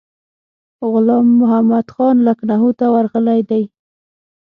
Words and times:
غلام 0.91 1.27
محمدخان 1.41 2.15
لکنهو 2.27 2.69
ته 2.79 2.85
ورغلی 2.93 3.39
دی. 3.49 3.63